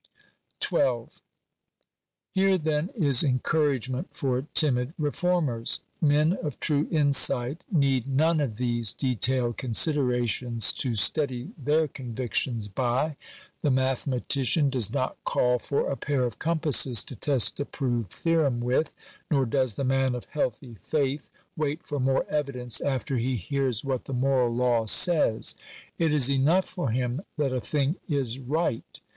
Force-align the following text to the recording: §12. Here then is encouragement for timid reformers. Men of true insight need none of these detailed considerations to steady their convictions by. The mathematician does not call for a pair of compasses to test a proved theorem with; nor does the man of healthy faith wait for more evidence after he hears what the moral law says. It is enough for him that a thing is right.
§12. 0.61 1.21
Here 2.33 2.57
then 2.57 2.89
is 2.97 3.23
encouragement 3.23 4.07
for 4.15 4.47
timid 4.55 4.95
reformers. 4.97 5.81
Men 6.01 6.33
of 6.41 6.59
true 6.59 6.87
insight 6.89 7.63
need 7.71 8.07
none 8.07 8.41
of 8.41 8.57
these 8.57 8.93
detailed 8.93 9.57
considerations 9.57 10.73
to 10.73 10.95
steady 10.95 11.51
their 11.55 11.87
convictions 11.87 12.67
by. 12.67 13.15
The 13.61 13.69
mathematician 13.69 14.71
does 14.71 14.91
not 14.91 15.17
call 15.23 15.59
for 15.59 15.87
a 15.87 15.95
pair 15.97 16.23
of 16.23 16.39
compasses 16.39 17.03
to 17.03 17.15
test 17.15 17.59
a 17.59 17.65
proved 17.65 18.11
theorem 18.11 18.59
with; 18.59 18.95
nor 19.29 19.45
does 19.45 19.75
the 19.75 19.83
man 19.83 20.15
of 20.15 20.25
healthy 20.31 20.79
faith 20.81 21.29
wait 21.55 21.83
for 21.83 21.99
more 21.99 22.25
evidence 22.27 22.81
after 22.81 23.17
he 23.17 23.35
hears 23.35 23.85
what 23.85 24.05
the 24.05 24.13
moral 24.13 24.51
law 24.51 24.87
says. 24.87 25.53
It 25.99 26.11
is 26.11 26.27
enough 26.31 26.65
for 26.65 26.89
him 26.89 27.21
that 27.37 27.53
a 27.53 27.61
thing 27.61 27.97
is 28.09 28.39
right. 28.39 28.99